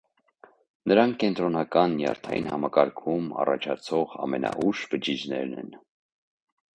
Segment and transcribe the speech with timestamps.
[0.91, 5.71] Նրանք կենտրոնական նյարդային համակարգում առաջացող ամենաուշ բջիջներն են։